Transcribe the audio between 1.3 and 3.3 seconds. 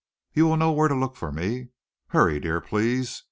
me. Hurry, dear, please.